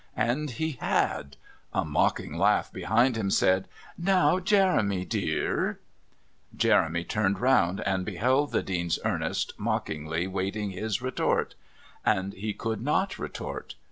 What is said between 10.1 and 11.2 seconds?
waiting his